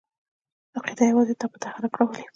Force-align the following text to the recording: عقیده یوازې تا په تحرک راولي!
عقیده 0.77 1.03
یوازې 1.11 1.33
تا 1.39 1.45
په 1.51 1.57
تحرک 1.63 1.93
راولي! 1.99 2.23